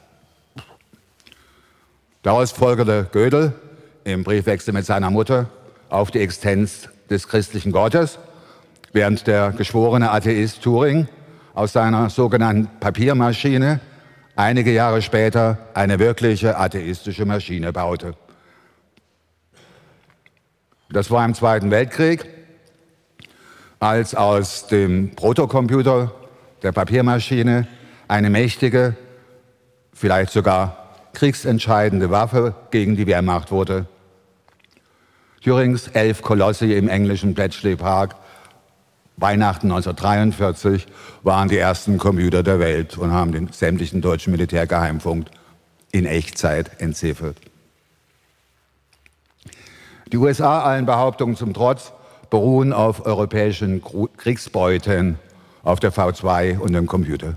Daraus 2.22 2.50
folgerte 2.50 3.06
Gödel 3.12 3.52
im 4.02 4.24
Briefwechsel 4.24 4.74
mit 4.74 4.86
seiner 4.86 5.10
Mutter 5.10 5.50
auf 5.88 6.10
die 6.10 6.18
Existenz 6.18 6.88
des 7.08 7.28
christlichen 7.28 7.70
Gottes, 7.70 8.18
während 8.92 9.28
der 9.28 9.52
geschworene 9.52 10.10
Atheist 10.10 10.62
Turing 10.62 11.06
aus 11.58 11.72
seiner 11.72 12.08
sogenannten 12.08 12.68
Papiermaschine 12.78 13.80
einige 14.36 14.72
Jahre 14.72 15.02
später 15.02 15.58
eine 15.74 15.98
wirkliche 15.98 16.56
atheistische 16.56 17.24
Maschine 17.24 17.72
baute. 17.72 18.14
Das 20.88 21.10
war 21.10 21.24
im 21.24 21.34
Zweiten 21.34 21.72
Weltkrieg, 21.72 22.26
als 23.80 24.14
aus 24.14 24.68
dem 24.68 25.16
Protocomputer, 25.16 26.12
der 26.62 26.70
Papiermaschine, 26.70 27.66
eine 28.06 28.30
mächtige, 28.30 28.96
vielleicht 29.92 30.30
sogar 30.30 30.94
kriegsentscheidende 31.12 32.08
Waffe 32.08 32.54
gegen 32.70 32.94
die 32.94 33.08
Wehrmacht 33.08 33.50
wurde. 33.50 33.86
Thürings 35.42 35.88
elf 35.88 36.22
Kolossi 36.22 36.74
im 36.74 36.88
englischen 36.88 37.34
Bletchley 37.34 37.74
Park 37.74 38.14
Weihnachten 39.20 39.66
1943 39.66 40.86
waren 41.22 41.48
die 41.48 41.58
ersten 41.58 41.98
Computer 41.98 42.42
der 42.42 42.60
Welt 42.60 42.96
und 42.96 43.12
haben 43.12 43.32
den 43.32 43.48
sämtlichen 43.52 44.00
deutschen 44.00 44.30
Militärgeheimfunk 44.30 45.26
in 45.90 46.06
Echtzeit 46.06 46.80
entziffert. 46.80 47.36
Die 50.12 50.16
USA, 50.16 50.62
allen 50.62 50.86
Behauptungen 50.86 51.36
zum 51.36 51.52
Trotz, 51.52 51.92
beruhen 52.30 52.72
auf 52.72 53.04
europäischen 53.04 53.82
Kriegsbeuten, 54.16 55.18
auf 55.62 55.80
der 55.80 55.92
V2 55.92 56.58
und 56.58 56.72
dem 56.72 56.86
Computer. 56.86 57.34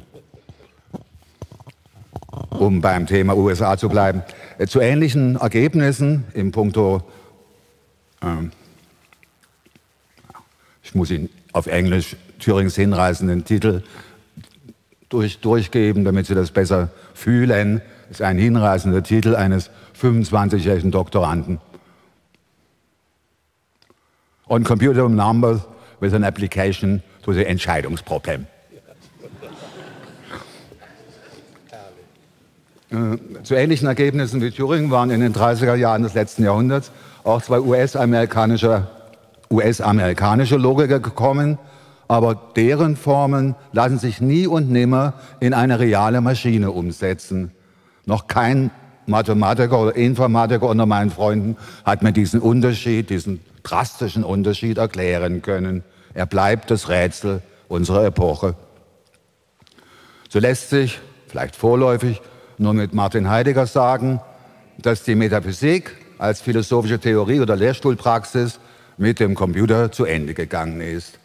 um 2.62 2.80
beim 2.80 3.08
Thema 3.08 3.36
USA 3.36 3.76
zu 3.76 3.90
bleiben, 3.90 4.24
äh, 4.58 4.68
zu 4.68 4.80
ähnlichen 4.80 5.36
Ergebnissen 5.36 6.26
im 6.34 6.52
Punkto, 6.52 7.02
ähm, 8.22 8.52
ich 10.92 10.96
muss 10.96 11.10
ihn 11.10 11.30
auf 11.54 11.68
Englisch 11.68 12.18
Thürings 12.40 12.76
hinreißenden 12.76 13.46
Titel 13.46 13.82
durch, 15.08 15.40
durchgeben, 15.40 16.04
damit 16.04 16.26
Sie 16.26 16.36
das 16.36 16.52
besser 16.52 16.90
fühlen. 17.14 17.82
Das 18.10 18.20
ist 18.20 18.22
ein 18.22 18.38
hinreißender 18.38 19.02
Titel 19.02 19.34
eines 19.34 19.70
25-jährigen 19.98 20.92
Doktoranden. 20.92 21.62
On 24.50 24.66
Computer 24.66 25.08
Numbers 25.08 25.62
with 26.02 26.14
an 26.14 26.26
Application 26.26 27.02
to 27.24 27.32
the 27.32 27.46
Entscheidungsproblem. 27.46 28.48
Äh, 32.90 33.44
zu 33.44 33.56
ähnlichen 33.56 33.88
Ergebnissen 33.88 34.42
wie 34.42 34.52
Thüringen 34.52 34.92
waren 34.92 35.10
in 35.10 35.22
den 35.22 35.34
30er 35.34 35.76
Jahren 35.76 36.04
des 36.04 36.16
letzten 36.16 36.44
Jahrhunderts 36.44 36.92
auch 37.24 37.42
zwei 37.42 37.62
US-amerikanische 37.62 38.88
US 39.52 39.80
Logiker 39.80 41.00
gekommen, 41.00 41.58
aber 42.08 42.36
deren 42.56 42.96
Formen 42.96 43.56
lassen 43.72 44.00
sich 44.00 44.22
nie 44.22 44.48
und 44.48 44.70
nimmer 44.70 45.14
in 45.40 45.54
eine 45.54 45.80
reale 45.80 46.22
Maschine 46.22 46.72
umsetzen. 46.72 47.52
Noch 48.06 48.28
kein 48.28 48.72
Mathematiker 49.06 49.80
oder 49.80 49.96
Informatiker 49.96 50.68
unter 50.68 50.86
meinen 50.86 51.12
Freunden 51.12 51.58
hat 51.86 52.02
mir 52.02 52.12
diesen 52.12 52.40
Unterschied, 52.40 53.10
diesen 53.10 53.42
drastischen 53.64 54.24
Unterschied 54.24 54.78
erklären 54.78 55.42
können. 55.42 55.84
Er 56.14 56.26
bleibt 56.26 56.72
das 56.72 56.90
Rätsel 56.90 57.42
unserer 57.68 58.06
Epoche. 58.06 58.56
So 60.30 60.40
lässt 60.40 60.70
sich, 60.70 61.00
vielleicht 61.28 61.56
vorläufig, 61.56 62.22
nur 62.58 62.74
mit 62.74 62.94
Martin 62.94 63.30
Heidegger 63.30 63.66
sagen, 63.66 64.20
dass 64.78 65.04
die 65.04 65.16
Metaphysik 65.16 65.96
als 66.18 66.42
philosophische 66.42 67.00
Theorie 67.00 67.40
oder 67.40 67.56
Lehrstuhlpraxis 67.56 68.60
mit 68.98 69.20
dem 69.20 69.36
Computer 69.36 69.92
zu 69.92 70.06
Ende 70.06 70.34
gegangen 70.34 70.82
ist. 70.82 71.20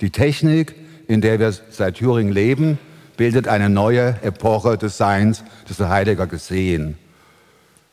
Die 0.00 0.10
Technik, 0.10 0.74
in 1.08 1.20
der 1.20 1.38
wir 1.38 1.52
seit 1.70 1.96
Thüringen 1.96 2.32
leben, 2.32 2.78
bildet 3.16 3.48
eine 3.48 3.70
neue 3.70 4.16
Epoche 4.22 4.76
des 4.76 4.98
Seins, 4.98 5.42
das 5.66 5.80
Heidegger 5.80 6.26
gesehen. 6.26 6.98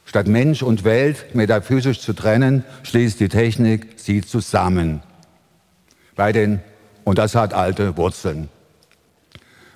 Statt 0.05 0.27
Mensch 0.27 0.61
und 0.61 0.83
Welt 0.83 1.33
metaphysisch 1.33 2.01
zu 2.01 2.13
trennen, 2.13 2.63
schließt 2.83 3.19
die 3.19 3.29
Technik 3.29 3.93
sie 3.95 4.21
zusammen. 4.21 5.01
Bei 6.15 6.31
den, 6.31 6.59
und 7.03 7.17
das 7.17 7.35
hat 7.35 7.53
alte 7.53 7.97
Wurzeln. 7.97 8.49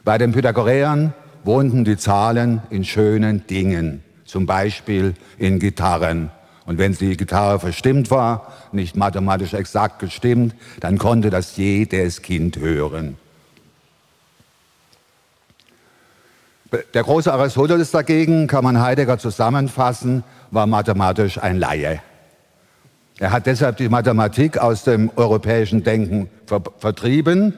Bei 0.03 0.17
den 0.17 0.33
Pythagoreern 0.33 1.13
wohnten 1.43 1.85
die 1.85 1.97
Zahlen 1.97 2.61
in 2.69 2.83
schönen 2.83 3.47
Dingen, 3.47 4.03
zum 4.25 4.45
Beispiel 4.45 5.13
in 5.37 5.59
Gitarren. 5.59 6.29
Und 6.67 6.77
wenn 6.77 6.91
die 6.91 7.15
Gitarre 7.15 7.61
verstimmt 7.61 8.11
war, 8.11 8.53
nicht 8.73 8.97
mathematisch 8.97 9.53
exakt 9.53 9.99
gestimmt, 9.99 10.53
dann 10.81 10.97
konnte 10.97 11.29
das 11.29 11.55
jedes 11.55 12.21
Kind 12.21 12.57
hören. 12.57 13.17
Der 16.93 17.03
große 17.03 17.31
Aristoteles 17.31 17.91
dagegen, 17.91 18.47
kann 18.47 18.65
man 18.65 18.81
Heidegger 18.81 19.17
zusammenfassen, 19.17 20.25
war 20.51 20.67
mathematisch 20.67 21.41
ein 21.41 21.57
Laie. 21.57 22.01
Er 23.17 23.31
hat 23.31 23.45
deshalb 23.45 23.77
die 23.77 23.87
Mathematik 23.87 24.57
aus 24.57 24.83
dem 24.83 25.09
europäischen 25.15 25.85
Denken 25.85 26.29
ver 26.47 26.61
vertrieben, 26.79 27.53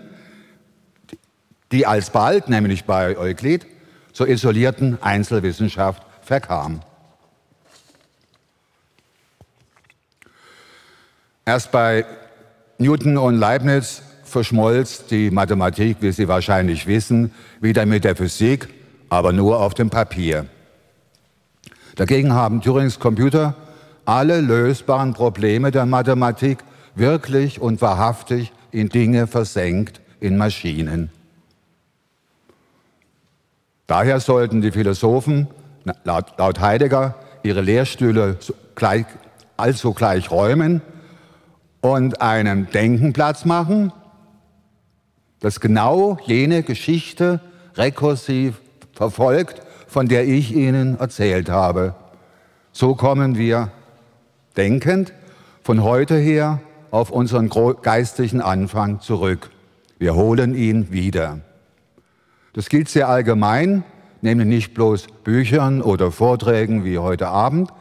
die 1.72 1.88
alsbald, 1.88 2.48
nämlich 2.48 2.86
bei 2.86 3.18
Euklid, 3.18 3.66
zur 4.14 4.28
isolierten 4.28 5.02
Einzelwissenschaft 5.02 6.04
verkam. 6.22 6.82
Erst 11.50 11.72
bei 11.72 12.06
Newton 12.78 13.18
und 13.18 13.34
Leibniz 13.34 14.04
verschmolz 14.24 15.08
die 15.08 15.32
Mathematik, 15.32 15.98
wie 16.00 16.12
Sie 16.12 16.28
wahrscheinlich 16.28 16.86
wissen, 16.86 17.32
wieder 17.60 17.88
mit 17.88 18.04
der 18.04 18.16
Physik, 18.16 18.68
aber 19.10 19.34
nur 19.34 19.60
auf 19.60 19.74
dem 19.74 19.90
Papier. 19.90 20.46
Dagegen 21.96 22.34
haben 22.34 22.62
Turings 22.62 23.00
Computer 23.00 23.56
alle 24.06 24.42
lösbaren 24.42 25.16
Probleme 25.16 25.72
der 25.72 25.88
Mathematik 25.88 26.60
wirklich 26.94 27.60
und 27.60 27.82
wahrhaftig 27.82 28.52
in 28.70 28.90
Dinge 28.90 29.26
versenkt, 29.26 30.02
in 30.20 30.38
Maschinen. 30.38 31.10
Daher 33.88 34.20
sollten 34.20 34.62
die 34.62 34.72
Philosophen 34.72 35.48
laut, 36.04 36.60
Heidegger 36.60 37.16
ihre 37.42 37.62
Lehrstühle 37.62 38.38
gleich, 38.76 39.08
also 39.58 39.94
gleich 39.94 40.30
räumen 40.30 40.84
und 41.82 42.22
einem 42.22 42.70
Denken 42.70 43.14
Platz 43.14 43.46
machen, 43.46 43.92
das 45.40 45.60
genau 45.60 46.18
jene 46.26 46.64
Geschichte 46.64 47.40
rekursiv 47.76 48.60
verfolgt, 48.94 49.62
von 49.88 50.08
der 50.08 50.28
ich 50.28 50.54
Ihnen 50.54 51.00
erzählt 51.00 51.50
habe. 51.50 51.96
So 52.72 52.96
kommen 52.96 53.38
wir 53.38 53.72
denkend 54.58 55.14
von 55.64 55.84
heute 55.84 56.16
her 56.18 56.60
auf 56.92 57.12
unseren 57.12 57.50
geistigen 57.82 58.42
Anfang 58.42 59.00
zurück. 59.00 59.50
Wir 59.98 60.16
holen 60.16 60.56
ihn 60.56 60.92
wieder. 60.92 61.40
Das 62.54 62.70
gilt 62.70 62.90
sehr 62.90 63.08
allgemein, 63.08 63.84
nämlich 64.22 64.48
nicht 64.48 64.74
bloß 64.74 65.08
Büchern 65.24 65.82
oder 65.82 66.12
Vorträgen 66.12 66.84
wie 66.84 66.98
heute 66.98 67.28
Abend, 67.28 67.72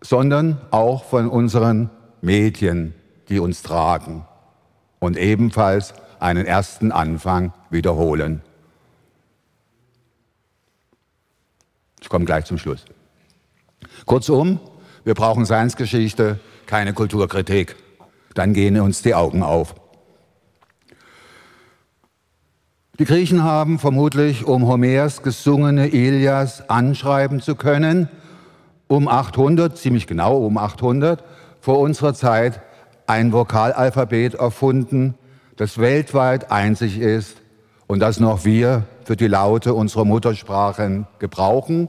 sondern 0.00 0.60
auch 0.70 1.04
von 1.04 1.28
unseren 1.28 1.90
Medien, 2.20 2.94
die 3.28 3.38
uns 3.38 3.62
tragen 3.62 4.26
und 4.98 5.16
ebenfalls 5.16 5.94
einen 6.20 6.46
ersten 6.46 6.92
Anfang 6.92 7.52
wiederholen. 7.70 8.42
Ich 12.00 12.08
komme 12.08 12.24
gleich 12.24 12.44
zum 12.44 12.58
Schluss. 12.58 12.84
Kurzum, 14.04 14.60
wir 15.04 15.14
brauchen 15.14 15.44
Seinsgeschichte, 15.44 16.38
keine 16.66 16.92
Kulturkritik. 16.92 17.76
Dann 18.34 18.52
gehen 18.52 18.78
uns 18.80 19.02
die 19.02 19.14
Augen 19.14 19.42
auf. 19.42 19.74
Die 22.98 23.04
Griechen 23.04 23.42
haben 23.42 23.78
vermutlich, 23.78 24.44
um 24.46 24.66
Homers 24.66 25.22
gesungene 25.22 25.88
Ilias 25.88 26.70
anschreiben 26.70 27.40
zu 27.40 27.54
können, 27.54 28.08
um 28.88 29.08
800, 29.08 29.76
ziemlich 29.76 30.06
genau 30.06 30.38
um 30.38 30.56
800 30.56 31.22
vor 31.60 31.80
unserer 31.80 32.14
Zeit 32.14 32.62
ein 33.06 33.32
Vokalalphabet 33.32 34.34
erfunden, 34.34 35.14
das 35.56 35.78
weltweit 35.78 36.50
einzig 36.50 36.98
ist 36.98 37.42
und 37.86 38.00
das 38.00 38.20
noch 38.20 38.44
wir 38.44 38.84
für 39.04 39.16
die 39.16 39.28
Laute 39.28 39.74
unserer 39.74 40.04
Muttersprachen 40.04 41.06
gebrauchen, 41.18 41.88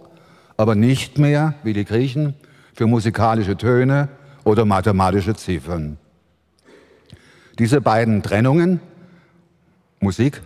aber 0.55 0.75
nicht 0.75 1.17
mehr, 1.17 1.55
wie 1.63 1.73
die 1.73 1.85
Griechen, 1.85 2.35
für 2.73 2.87
musikalische 2.87 3.57
Töne 3.57 4.09
oder 4.43 4.65
mathematische 4.65 5.35
Ziffern. 5.35 5.97
Diese 7.57 7.81
beiden 7.81 8.21
Trennungen, 8.21 8.79
Musik 9.99 10.41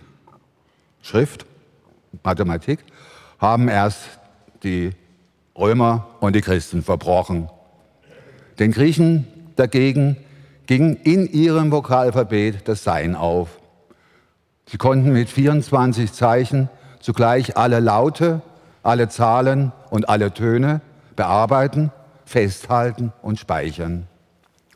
Schrift, 1.02 1.46
Mathematik, 2.24 2.80
haben 3.40 3.68
erst 3.68 4.20
die 4.64 4.92
Römer 5.58 6.08
und 6.20 6.36
die 6.36 6.42
Christen 6.42 6.84
verbrochen. 6.84 7.50
Den 8.60 8.72
Griechen 8.72 9.28
dagegen 9.56 10.18
ging 10.72 10.96
in 11.04 11.30
ihrem 11.30 11.70
Vokalalphabet 11.70 12.66
das 12.70 12.86
Sein 12.86 13.14
auf. 13.14 13.60
Sie 14.66 14.78
konnten 14.78 15.12
mit 15.12 15.30
24 15.30 16.14
Zeichen 16.14 16.70
zugleich 17.02 17.58
alle 17.58 17.82
Laute, 17.82 18.42
alle 18.82 19.10
Zahlen 19.10 19.74
und 19.90 20.08
alle 20.08 20.34
Töne 20.34 20.80
bearbeiten, 21.18 21.92
festhalten 22.24 23.12
und 23.22 23.38
speichern. 23.38 24.08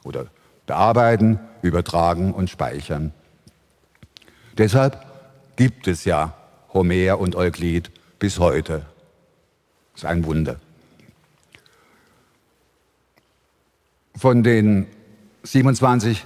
Oder 0.04 0.26
bearbeiten, 0.66 1.40
übertragen 1.62 2.34
und 2.34 2.50
speichern. 2.50 3.14
Deshalb 4.58 5.00
gibt 5.56 5.88
es 5.88 6.04
ja 6.04 6.34
Homer 6.74 7.20
und 7.20 7.38
Euklid 7.38 7.90
bis 8.20 8.38
heute. 8.38 8.86
Das 9.94 10.04
ist 10.04 10.06
ein 10.06 10.26
Wunder. 10.26 10.58
Von 14.18 14.44
den 14.44 14.88
27 15.46 16.26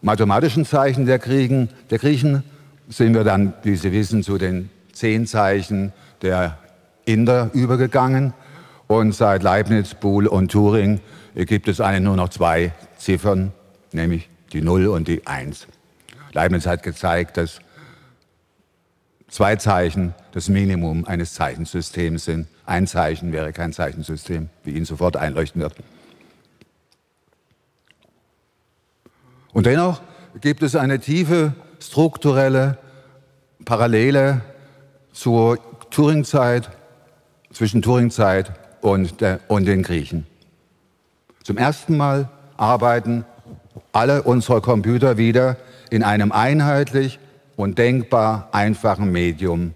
mathematischen 0.00 0.64
Zeichen 0.64 1.06
der, 1.06 1.18
Kriegen, 1.18 1.68
der 1.90 1.98
Griechen 1.98 2.42
sind 2.88 3.14
wir 3.14 3.24
dann, 3.24 3.52
wie 3.62 3.76
Sie 3.76 3.92
wissen, 3.92 4.22
zu 4.22 4.38
den 4.38 4.70
zehn 4.92 5.26
Zeichen 5.26 5.92
der 6.22 6.58
Inder 7.04 7.50
übergegangen. 7.52 8.32
Und 8.86 9.14
seit 9.14 9.42
Leibniz, 9.42 9.94
Boole 9.94 10.30
und 10.30 10.50
Turing 10.50 11.00
gibt 11.34 11.68
es 11.68 11.80
eigentlich 11.80 12.02
nur 12.02 12.16
noch 12.16 12.30
zwei 12.30 12.72
Ziffern, 12.96 13.52
nämlich 13.92 14.28
die 14.52 14.62
0 14.62 14.88
und 14.88 15.06
die 15.06 15.26
1. 15.26 15.66
Leibniz 16.32 16.66
hat 16.66 16.82
gezeigt, 16.82 17.36
dass 17.36 17.60
zwei 19.28 19.56
Zeichen 19.56 20.14
das 20.32 20.48
Minimum 20.48 21.04
eines 21.04 21.34
Zeichensystems 21.34 22.24
sind. 22.24 22.48
Ein 22.66 22.86
Zeichen 22.86 23.32
wäre 23.32 23.52
kein 23.52 23.72
Zeichensystem, 23.72 24.48
wie 24.64 24.72
Ihnen 24.72 24.84
sofort 24.84 25.16
einleuchten 25.16 25.60
wird. 25.60 25.74
Und 29.52 29.66
dennoch 29.66 30.00
gibt 30.40 30.62
es 30.62 30.76
eine 30.76 31.00
tiefe 31.00 31.54
strukturelle 31.80 32.78
Parallele 33.64 34.42
zur 35.12 35.58
Turingzeit, 35.90 36.70
zwischen 37.52 37.82
Turingzeit 37.82 38.52
und, 38.80 39.20
der, 39.20 39.40
und 39.48 39.66
den 39.66 39.82
Griechen. 39.82 40.26
Zum 41.42 41.56
ersten 41.56 41.96
Mal 41.96 42.28
arbeiten 42.56 43.24
alle 43.92 44.22
unsere 44.22 44.60
Computer 44.60 45.16
wieder 45.16 45.56
in 45.90 46.02
einem 46.02 46.32
einheitlich 46.32 47.18
und 47.56 47.78
denkbar 47.78 48.48
einfachen 48.52 49.10
Medium. 49.10 49.74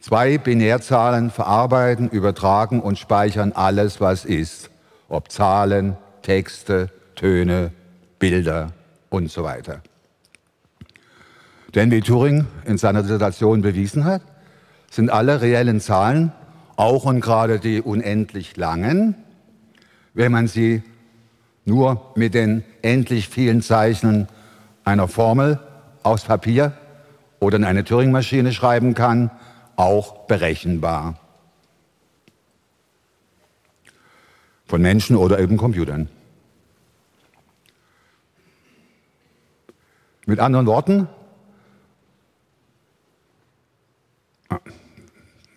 Zwei 0.00 0.38
Binärzahlen 0.38 1.30
verarbeiten, 1.30 2.08
übertragen 2.08 2.80
und 2.80 2.98
speichern 2.98 3.52
alles, 3.52 4.00
was 4.00 4.24
ist, 4.24 4.70
ob 5.08 5.30
Zahlen, 5.30 5.96
Texte, 6.22 6.90
Töne, 7.18 7.72
Bilder 8.20 8.72
und 9.10 9.30
so 9.30 9.42
weiter. 9.42 9.82
Denn 11.74 11.90
wie 11.90 12.00
Turing 12.00 12.46
in 12.64 12.78
seiner 12.78 13.02
Dissertation 13.02 13.60
bewiesen 13.60 14.04
hat, 14.04 14.22
sind 14.88 15.10
alle 15.10 15.40
reellen 15.40 15.80
Zahlen, 15.80 16.32
auch 16.76 17.04
und 17.04 17.20
gerade 17.20 17.58
die 17.58 17.82
unendlich 17.82 18.56
langen, 18.56 19.16
wenn 20.14 20.30
man 20.30 20.46
sie 20.46 20.82
nur 21.64 22.12
mit 22.14 22.34
den 22.34 22.62
endlich 22.82 23.28
vielen 23.28 23.62
Zeichen 23.62 24.28
einer 24.84 25.08
Formel 25.08 25.58
aus 26.04 26.22
Papier 26.22 26.72
oder 27.40 27.56
in 27.56 27.64
eine 27.64 27.82
Turing-Maschine 27.84 28.52
schreiben 28.52 28.94
kann, 28.94 29.30
auch 29.74 30.26
berechenbar. 30.26 31.18
Von 34.66 34.82
Menschen 34.82 35.16
oder 35.16 35.40
eben 35.40 35.56
Computern. 35.56 36.08
Mit 40.28 40.40
anderen 40.40 40.66
Worten, 40.66 41.08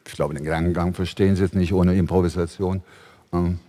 ich 0.08 0.14
glaube, 0.14 0.34
den 0.34 0.46
Gedankengang 0.46 0.94
verstehen 0.94 1.36
Sie 1.36 1.44
jetzt 1.44 1.56
nicht 1.56 1.74
ohne 1.74 1.94
Improvisation. 1.94 2.82
Ähm, 3.34 3.60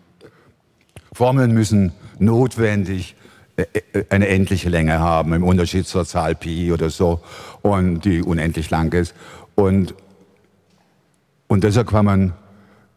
Formeln 1.12 1.54
müssen 1.54 1.90
notwendig 2.20 3.16
äh, 3.56 3.64
äh, 3.92 4.04
eine 4.10 4.28
endliche 4.28 4.68
Länge 4.68 5.00
haben, 5.00 5.32
im 5.32 5.42
Unterschied 5.42 5.88
zur 5.88 6.04
Zahl 6.04 6.36
Pi 6.36 6.72
oder 6.72 6.88
so, 6.88 7.20
und 7.62 8.04
die 8.04 8.22
unendlich 8.22 8.70
lang 8.70 8.92
ist. 8.92 9.12
Und, 9.56 9.96
und 11.48 11.64
deshalb 11.64 11.90
kann 11.90 12.04
man 12.04 12.32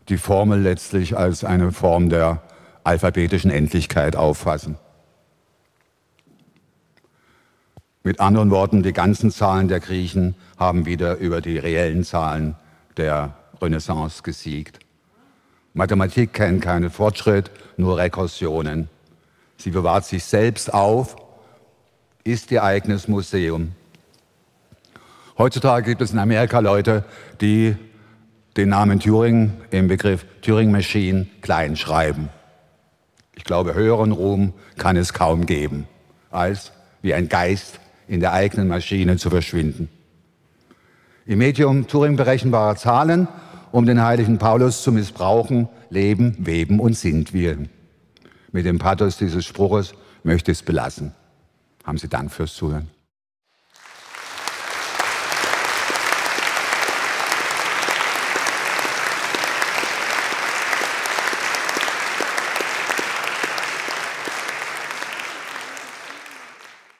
die 0.10 0.20
Formel 0.20 0.62
letztlich 0.62 1.18
als 1.18 1.44
eine 1.44 1.72
Form 1.72 2.10
der 2.10 2.44
alphabetischen 2.84 3.50
Endlichkeit 3.50 4.16
auffassen. 4.16 4.78
Mit 8.06 8.20
anderen 8.20 8.52
Worten, 8.52 8.84
die 8.84 8.94
ganzen 8.94 9.32
Zahlen 9.32 9.68
der 9.68 9.80
Griechen 9.80 10.36
haben 10.60 10.86
wieder 10.86 11.18
über 11.18 11.42
die 11.42 11.58
reellen 11.58 12.04
Zahlen 12.04 12.54
der 12.98 13.34
Renaissance 13.60 14.22
gesiegt. 14.22 14.78
Mathematik 15.74 16.32
kennt 16.32 16.62
keinen 16.62 16.92
Fortschritt, 16.92 17.50
nur 17.78 17.98
Rekursionen. 17.98 18.90
Sie 19.58 19.72
bewahrt 19.72 20.06
sich 20.06 20.24
selbst 20.24 20.72
auf, 20.72 21.16
ist 22.24 22.52
ihr 22.52 22.64
eigenes 22.64 23.08
Museum. 23.08 23.72
Heutzutage 25.40 25.90
gibt 25.90 26.02
es 26.02 26.12
in 26.12 26.20
Amerika 26.20 26.60
Leute, 26.60 27.06
die 27.42 27.76
den 28.56 28.70
Namen 28.70 29.00
Turing 29.00 29.52
im 29.72 29.88
Begriff 29.88 30.28
Turing 30.44 30.72
Machine 30.72 31.26
klein 31.42 31.76
schreiben. 31.76 32.30
Ich 33.34 33.46
glaube, 33.46 33.74
höheren 33.74 34.12
Ruhm 34.12 34.54
kann 34.78 34.96
es 34.96 35.12
kaum 35.12 35.48
geben, 35.48 35.88
als 36.30 36.72
wie 37.02 37.16
ein 37.16 37.30
Geist 37.30 37.80
in 38.08 38.20
der 38.20 38.34
eigenen 38.34 38.68
Maschine 38.68 39.18
zu 39.18 39.30
verschwinden. 39.30 39.90
Im 41.26 41.40
Medium 41.40 41.88
Turing 41.88 42.16
berechenbarer 42.16 42.76
Zahlen, 42.76 43.28
um 43.72 43.86
den 43.86 44.02
heiligen 44.02 44.38
Paulus 44.38 44.84
zu 44.84 44.92
missbrauchen, 44.92 45.68
leben, 45.90 46.36
weben 46.40 46.80
und 46.80 46.96
sind 46.96 47.34
wir. 47.34 47.58
Mit 48.52 48.66
dem 48.66 48.80
Pathos 48.80 49.18
dieses 49.18 49.46
Spruches 49.46 49.94
möchte 50.24 50.52
ich 50.52 50.60
es 50.60 50.64
belassen. 50.64 51.14
Haben 51.84 51.98
Sie 51.98 52.08
Dank 52.08 52.32
fürs 52.32 52.54
Zuhören. 52.54 52.95